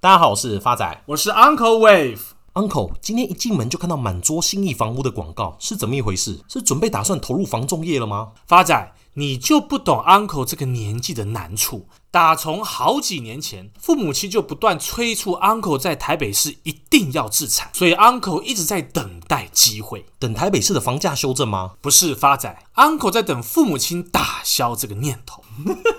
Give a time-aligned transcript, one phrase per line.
[0.00, 2.20] 大家好，我是发仔，我是 Uncle Wave。
[2.52, 6.38] Uncle，今天一进门就看到满桌新意房屋的广告，是怎么一回事？
[6.48, 8.28] 是准备打算投入房仲业了吗？
[8.46, 11.88] 发仔，你就不懂 Uncle 这个年纪的难处。
[12.12, 21.72] 打从好几年前，父母亲就不断催促 Uncle 在台北市一定要自产，所以 Uncle 一直在等待机会，等台北市的房价修正吗？
[21.80, 25.42] 不是，发仔，Uncle 在等父母亲打消这个念头。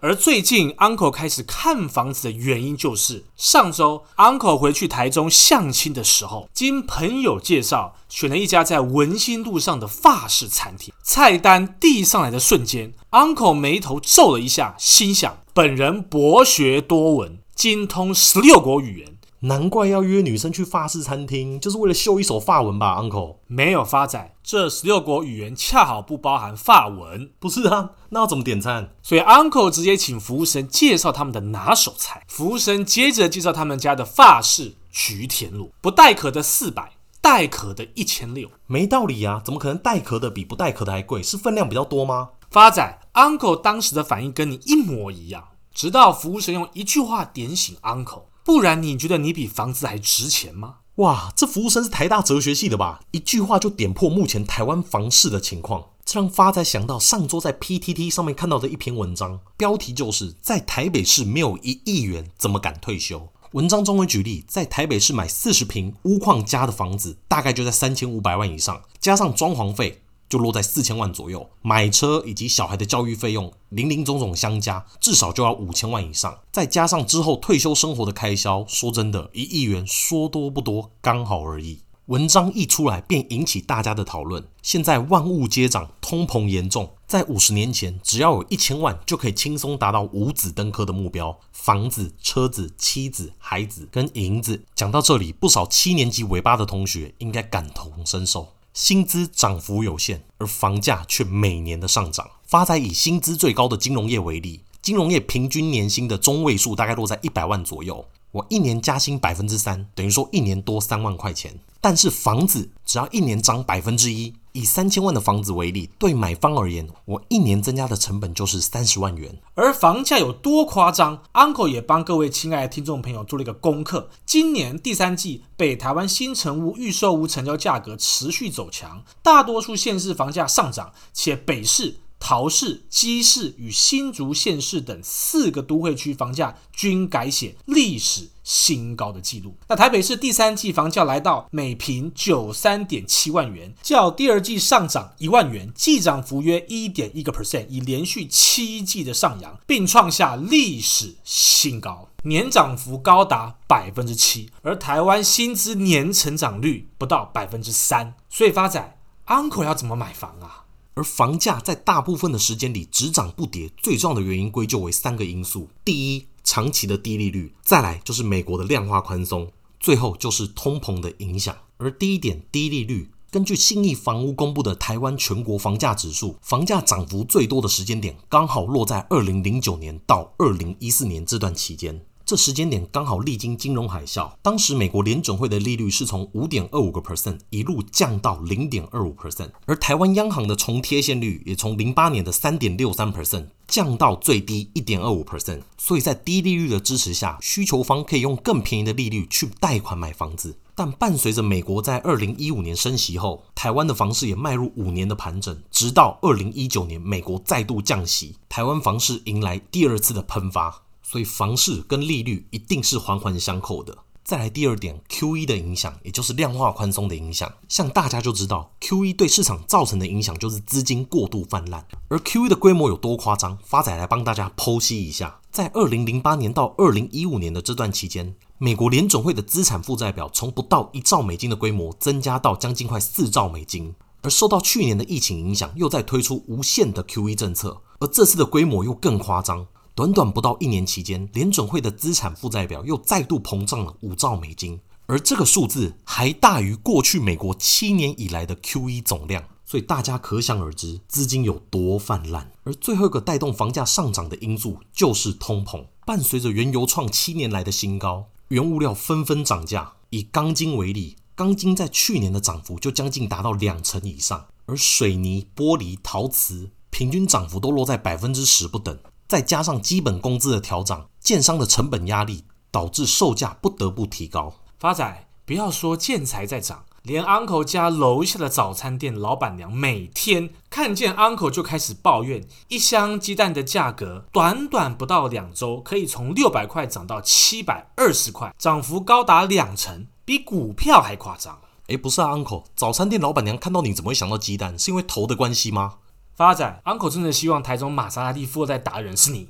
[0.00, 10.94] 而最近，Uncle 开始看房子的原因，就是上周 Uncle 回去台中相亲的时候，经朋友介绍，选了一家在文心路上的法式餐厅。
[11.02, 19.17] 菜单递上来的瞬间，Uncle 眉头皱了一下，心想：本人博学多闻，精通十六国语言。
[19.40, 23.36] 难怪要约女生去法式餐厅，就是为了秀一手法文吧，Uncle？
[23.46, 27.30] 没有发仔，这十六国语言恰好不包含法文。
[27.38, 28.90] 不是啊，那要怎么点餐？
[29.00, 32.24] 所以 Uncle 直接请服务生介绍他们的拿手菜。
[32.26, 38.50] 服务生接着介绍他们家的法式菊田螺，不带壳的四百，带壳的一千六。
[38.66, 41.22] 没道理啊，怎么可能带壳的比不带壳的还贵？
[41.22, 42.30] 是分量比较多吗？
[42.50, 48.22] 发仔，Uncle 当时的反应跟你一模一样，直到服务生用一句话点醒 Uncle。
[48.48, 50.76] 不然你觉得你比房子还值钱吗？
[50.94, 53.00] 哇，这服务生是台大哲学系的吧？
[53.10, 63.28] 一句话就点破目前台湾房市的情况，这让发仔想到上周在 PTT 上面看到的一篇文章，标题就是在台北市没有一亿元怎么敢退休？
[63.52, 70.00] 文章中会举例，在台北市买四十平屋况佳的房子，大概就在三千五百万以上，加上装潢费。
[70.28, 76.38] 就落在四千万左右，买车以及小孩的教育费用，林林总总相加，至少就要五千万以上。
[76.52, 81.80] 再加上之后退休生活的开销，说真的，一亿元说多不多，刚好而已。
[82.06, 84.42] 文章一出来，便引起大家的讨论。
[84.62, 91.38] 现在万物皆涨，通膨严重，在五十年前，只要有一千万，就可以轻松达到五子登科的目标。
[91.52, 98.48] 房子、车子、妻子、孩子跟银子，讲到这里，不少七年级尾巴的同学应该感同身受。
[98.80, 102.30] 薪资涨幅有限，而房价却每年的上涨。
[102.46, 108.06] 发财以薪资最高的金融业为例，金融业平均年薪的中位数大概落在一百万左右。
[108.32, 111.58] 我一年加薪百分之三，等于说一年多三万块钱。
[111.80, 119.40] 但是房子只要一年涨百分之一，以三千万的房子为例，对买方而言，我一年增加的成本就是三十万元。
[119.54, 124.10] 而房价有多夸张？Uncle 也帮各位亲爱的听众朋友做了一个功课。
[124.26, 132.00] 今年第三季，北台湾新成屋预售屋成交价格持续走强，大多数县市房价上涨，且北市。
[132.20, 139.54] 桃市、基市与新竹县市等四个都会区房价均改写历史新高的记录。
[139.68, 154.50] 那台北市第三季房价来到每坪九三点七万元，较第二季上涨一万元，季涨幅约一点一个 percent，已连续七季的上扬，并创下历史新高，年涨幅高达百分之七。
[154.62, 160.64] 而台湾薪资年成长率不到百分之三，所以发仔 Uncle 要怎么买房啊？
[160.98, 169.46] 而房价在大部分的时间里只涨不跌，最重要的原因归咎为三个因素：第一，长期的低利率；再来就是美国的量化宽松；
[169.78, 171.56] 最后就是通膨的影响。
[171.76, 182.04] 而第一点，低利率，根据信义房屋公布的台湾全国房价指数，房价涨幅最多的时间点刚好落在二零零九年到二零一四年这段期间。
[182.28, 195.62] 这时间点刚好历经金融海啸，当时美国联准会的利率是从五点二五个 percent 一路降到零点二五 percent，而台湾央行的重贴现率也从零八年的三点六三 percent 降到最低一点二五 percent。
[195.78, 200.58] 所以在低利率的支持下，需求方可以用更便宜的利率去贷款买房子。
[200.74, 210.82] 但伴随着美国在二零一五年升息后，台湾的房市也迈入五年的盘整，直到二零一九年美国再度降息，台湾房市迎来第二次的喷发。
[211.10, 213.96] 所以房市跟利率一定是环环相扣的。
[214.22, 217.50] 再来第二点，QE 的影响，也就是量化宽松的影响。
[217.66, 221.82] 像大家就知道，QE 对市场造成的影响就是资金过度泛滥。
[222.08, 223.56] 而 QE 的规模有多夸张？
[223.64, 225.40] 发仔来帮大家剖析一下。
[225.50, 233.94] 在二零零八年到二零一五年的这段期间，美国联准会的资产负债表从不到一兆美金的规模，增加到将近快四兆美金。
[234.20, 239.66] 而受到去年的疫情影响，又在推出无限的 QE 政策，而这次的规模又更夸张。
[239.98, 252.52] 短短不到一年期间，联准会的资产负债表又再度膨胀了五兆美金，而这个数字还大于过去美国七年以来的 QE 总量，所以大家可想而知资金有多泛滥。
[252.62, 259.94] 而最后一个带动房价上涨的因素就是通膨，伴随着原油创七年来的新高，原物料纷纷涨价。
[260.10, 268.96] 以钢筋为例，钢筋在去年的涨幅就将近达到两成以上，而水泥、玻璃、陶瓷平均涨幅都落在百分之十不等。
[269.28, 274.54] 再加上基本工资的调涨，建商的成本压力导致售价不得不提高。
[274.78, 276.84] 发仔，不要说建材在涨。
[277.02, 291.58] 连 Uncle 家楼下的早餐店老板娘每天看见 Uncle 就开始抱怨，一箱鸡蛋的价格短短不到两周，可以从六百块涨到七百二十块，涨幅高达两成，比股票还夸张。
[291.86, 294.78] 哎，不是啊，Uncle，早餐店老板娘看到你怎么会想到鸡蛋？
[294.78, 295.94] 是因为头的关系吗？
[296.38, 299.48] 发展，Uncle 真的希望台中玛莎拉蒂富二代达人是你？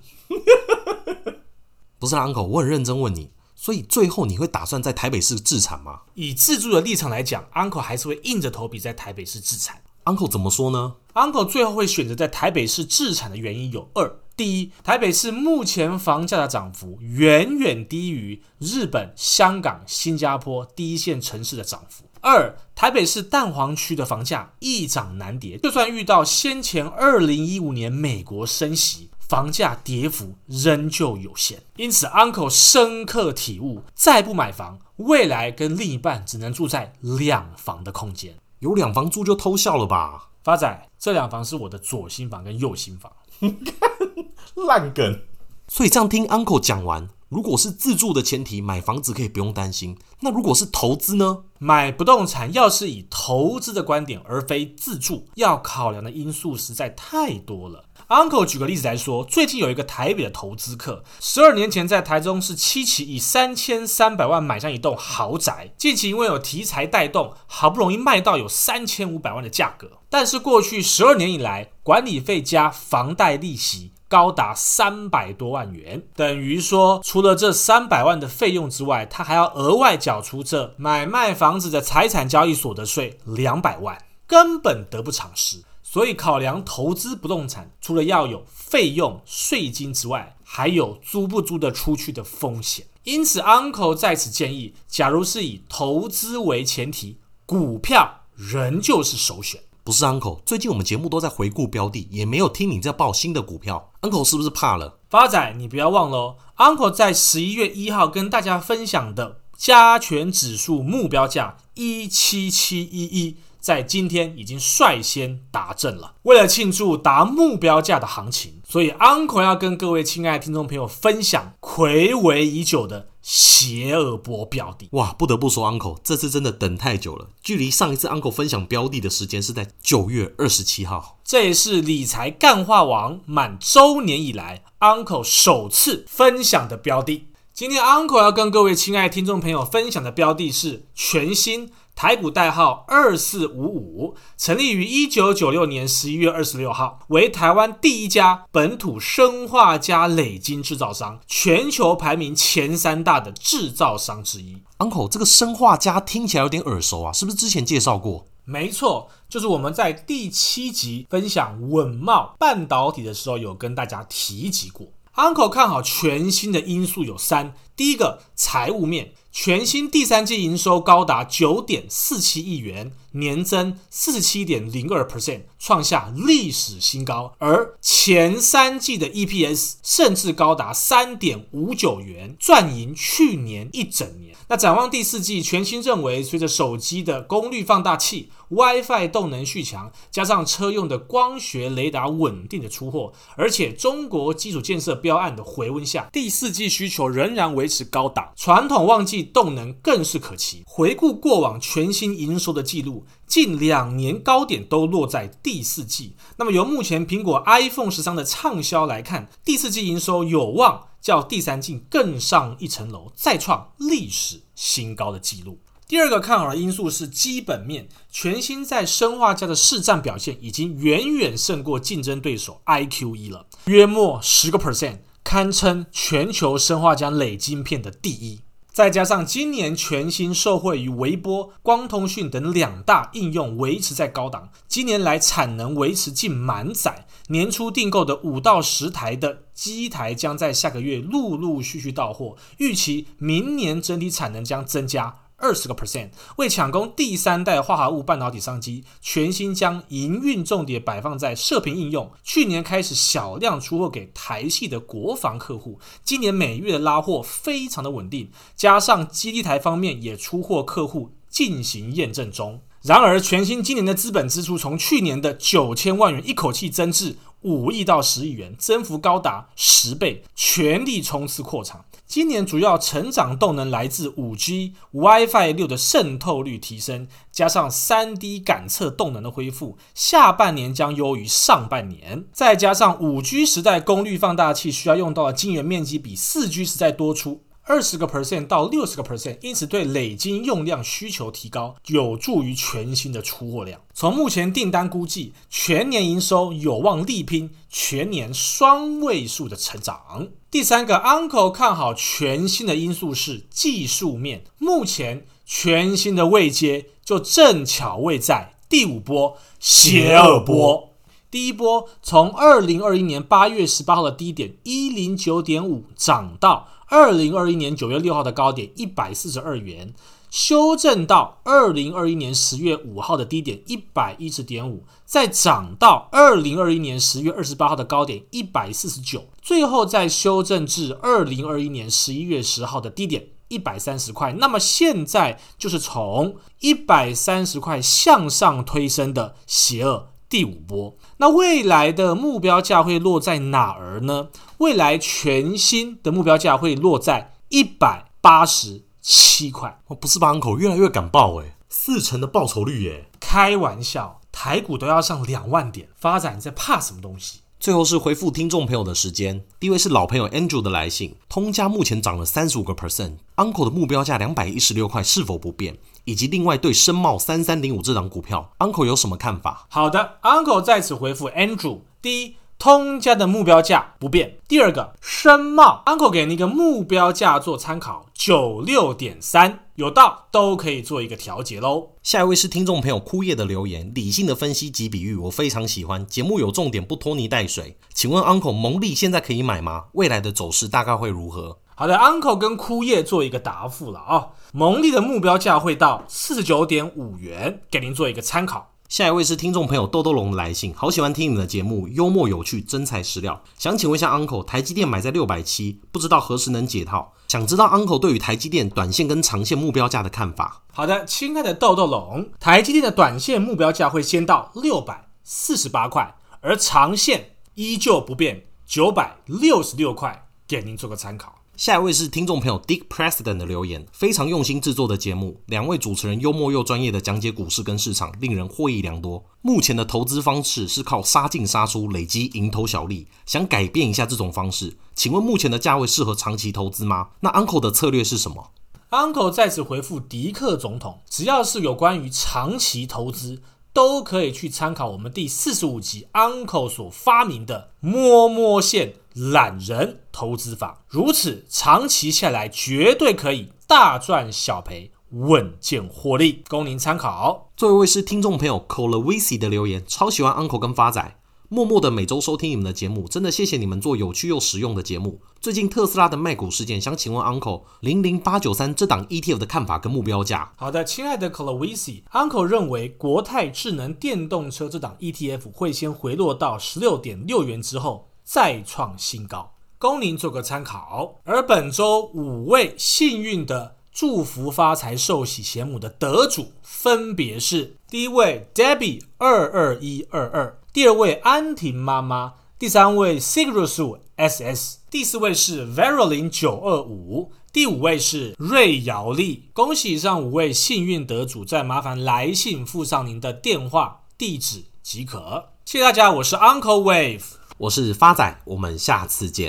[1.99, 3.31] 不是啊，Uncle，我很认真问你。
[3.55, 6.01] 所以最后你会打算在台北市自产吗？
[6.15, 9.83] 以自住的立场来讲，Uncle 还是会硬着头皮在台北市自产。
[10.05, 29.11] Uncle 怎么说呢？Uncle 最后会选择在台北市自产的原因有二：第一，台北市目前房价的涨幅远远低于日本、香港、新加坡第一线城市的涨幅；二，台北市蛋黄区的房价易涨难跌，就算遇到先前二零一五年美国升息。
[29.29, 38.35] 房价跌幅仍旧有限，因此 Uncle 深刻体悟：再不买房，未来跟另一半只能住在两房的空间。
[38.61, 40.31] 有两房住就偷笑了吧？
[40.43, 43.13] 发仔，这两房是我的左心房跟右心房。
[44.67, 45.21] 烂梗。
[45.69, 49.99] 所以这样听 Uncle 讲完，如果是自住的前提，买房子可以不用担心。
[50.21, 51.45] 那如果是投资呢？
[51.59, 57.85] 买不动产要是以投资的观点而非自住，要考量的因素实在太多了。
[58.09, 85.63] Uncle 举个例子来说，最近有一个台北的投资客，十二年前在台中市七期以三千三百万买上一栋豪宅，近期因为有题材带动，好不容易卖到有三千五百万的价格，但是过去十二年以来，管理费加房贷利息高达三百多万元，等于说除了这三百万的费用之外，他还要额外缴出这买卖房子的财产交易所得税两百万，根本得不偿失。
[85.83, 92.85] 所以，考量投资不动产，除了要有费用、税金之外，还有租不租得出去的风险。
[93.05, 99.63] 因此，Uncle 在此建议，假如是以投资为前提，股票仍旧是首选。
[99.89, 103.91] 不是 Uncle，最近我们节目都在回顾标的，也没有听你在报新的股票。
[104.03, 104.99] Uncle 是不是怕了？
[105.09, 113.39] 发仔，你不要忘了，Uncle 在十一月一号跟大家分享的加权指数目标价一七七一一。
[113.59, 116.15] 在今天已经率先达阵了。
[116.23, 124.89] 为了庆祝达目标价的行情，所以 Uncle 要跟各位亲爱的听众朋友分享睽违已久的邪恶波标的。
[124.93, 127.29] 哇，不得不说，Uncle 这次真的等太久了。
[127.43, 131.19] 距离上一次 Uncle 分享标的的时间是在九月二十七号。
[131.23, 137.27] 这也是理财干化王满周年以来 Uncle 首次分享的标的。
[137.53, 141.71] 今天 Uncle 要跟各位亲爱的听众朋友分享的标的是全新。
[141.99, 154.63] 台股代号二四五五，成立于一九九六年十一月二十六号，为台湾第一家本土生化加累金制造商，全球排名前三大的制造商之一。
[154.79, 158.25] Uncle，这个生化加听起来有点耳熟啊，是不是之前介绍过？
[158.45, 164.87] 没错，就是我们在第七集分享稳茂半导体的时候有跟大家提及过。
[165.17, 169.15] Uncle 看好全新的因素有三，第一个财务面。
[169.31, 177.35] 全新第三季营收高达九点四七亿元，年增四十七点零二 percent，创下历史新高。
[177.39, 184.35] 而前三季的 EPS 甚至高达三点五九元，赚赢去年一整年。
[184.49, 199.19] 那展望第四季，全新认为，随着手机的功率放大器、WiFi 动能续强，加上车用的光学雷达稳定的出货，而且中国基础建设标案的回温下，第四季需求仍然维持高档，传统旺季。
[199.39, 200.63] 动能更是可期。
[200.67, 206.17] 回顾过往全新营收的记录，近两年高点都落在第四季。
[206.37, 215.61] 那么由目前苹果 iPhone 十三的畅销来看，第四季营收有望较第三季更上一层楼，再创历史新高的记录。
[215.87, 228.41] 第二个看好的因素是基本面，全新在生化家的市占表现已经远远胜过竞争对手 IQE 了，约莫十个 percent，堪称全球生化家累晶片的第一。
[228.79, 245.23] 再加上今年全新受惠于微波、光通讯等两大应用维持在高档，今年来产能维持近满载，年初订购的五到十台的机台将在下个月陆陆续续到货，预期明年整体产能将增加。
[245.41, 252.11] 二十个 percent，为抢攻第三代化合物半导体商机，全新将营运重点摆放在射频应用。
[252.25, 262.61] 去年开始小量出货给台系的国防客户，今年每月的拉货非常的稳定，加上基地台方面也出货客户进行验证中。
[262.83, 267.17] 然而，全新今年的资本支出从去年的九千万元一口气增至
[267.49, 271.87] 五亿到十亿元，增幅高达十倍，全力冲刺扩厂。
[272.07, 282.27] 今年主要成长动能来自五 G、WiFi 六的渗透率提升，加上三 D 感测动能的恢复，下半年将优于上半年。
[282.33, 287.43] 再加上五 G 时代功率放大器需要用到的晶圆面积比四 G 时代多出。
[287.69, 293.79] 二十个 percent 到六十个 percent，因此对磊晶用量需求提高，有助于全新的出货量。
[293.93, 300.29] 从目前订单估计，全年营收有望力拼全年双位数的成长。
[300.51, 310.95] 第三个，Uncle 看好全新的因素是技术面，目前全新的位阶就正巧位在第五波邪恶波。
[311.31, 316.69] 第一波从二零二一年八月十八号的低点一零九点五涨到。
[316.91, 319.93] 二零二一年九月六号的高点一百四十二元，
[320.31, 334.33] 修正到二零二一年十月五号的低点一百一十点五，再涨到二零二一年十月二十八号的高点一百四十九，最后再修正至二零二一年十一月十号的低点一百三十块。
[334.33, 340.97] 那么现在就是从一百三十块向上推升的邪恶第五波。
[341.19, 344.29] 那未来的目标价会落在哪儿呢？
[344.59, 349.81] 未来全新的目标价会落在一百八十七块。
[349.87, 353.09] 哦，不是吧，Uncle 越来越敢报诶，四成的报酬率耶！
[353.21, 357.41] 开玩笑，台股都要上两万点，发展你在怕什么东西？
[357.61, 365.77] 最后是回复听众朋友的时间，第一位是老朋友 Andrew 的来信，通家目前涨了三十五个 percent，Uncle 的目标价两百一十六块是否不变？
[366.05, 369.67] 以及另外对深茂三三零五这档股票，Uncle 有什么看法？
[369.69, 372.37] 好的，Uncle 在此回复 Andrew，第一。
[372.59, 374.39] 通家的目标价不变。
[374.49, 381.91] 第二个，深茂，Uncle 给你一个目标价做参考，九六点三，有到都可以做一个调节喽。
[382.03, 386.05] 下一位是听众朋友枯叶的留言，理性的分析及比喻，我非常喜欢。
[386.05, 387.77] 节目有重点，不拖泥带水。
[387.95, 389.85] 请问 Uncle，蒙利现在可以买吗？
[389.93, 391.59] 未来的走势大概会如何？
[391.77, 394.31] 好的，Uncle 跟枯叶做一个答复了啊、哦。
[394.53, 398.73] 蒙利的目标价会到四十九点五元，给您做一个参考。
[398.89, 403.45] 下一位是听众朋友豆豆龙的来信，好喜欢听你们的节目，幽默有趣，真材实料。
[403.59, 407.13] 想请问一下 Uncle，台积电买在六百七，不知道何时能解套？
[407.29, 410.63] 想知道 Uncle 对于台积电短线跟长线目标价的看法？
[410.73, 421.38] 好的，亲爱的豆豆龙，台积电的短线目标价会先到六百四十八块，而长线依旧不变，九百六十六块，给您做个参考。
[421.59, 429.25] 下一位是听众朋友 Dick President 的留言，非常用心制作的节目，两位主持人幽默又专业的讲解股市跟市场，令人获益良多。
[429.43, 437.09] 目前的投资方式是靠杀进杀出累积蝇头小利，想改变一下这种方式，请问目前的价位适合长期投资吗？
[437.19, 438.53] 那 Uncle 的策略是什么
[438.91, 448.95] ？Uncle 在此回复迪克总统，只要是有关于长期投资，都可以去参考我们第四十五集 Uncle 所发明的摸摸线。
[449.15, 457.51] 懒人投资法，如此长期下来绝对可以大赚小赔，稳健获利，供您参考。
[457.57, 461.18] 作为一位是听众朋友 Colavisi 的留言，超喜欢 Uncle 跟发仔，
[461.51, 465.23] 默默的每周收听你们的节目，真的谢谢你们做有趣又实用的节目。
[465.41, 470.53] 最近特斯拉的卖股事件，想请问 Uncle 零零八九三这档 ETF 的看法跟目标价？
[470.57, 478.11] 好的，亲爱的 Colavisi，Uncle 认为国泰智能电动车这档 ETF 会先回落到十六点六元之后。
[478.23, 481.15] 再创新高，供您做个参考。
[481.25, 499.49] 而本周五位幸运的祝福发财寿喜钱母的得主分别是：第一位 Debbie 二二一二二，第二位安婷妈妈，第三位 Sigurd SS，第四位是 Verolin 九二五，第五位是瑞瑶丽。
[499.55, 505.49] 恭喜以上五位幸运得主，再麻烦来信附上您的电话地址即可。
[505.65, 507.23] 谢谢大家，我是 Uncle Wave。
[507.57, 509.47] 我是发仔，我们下次见。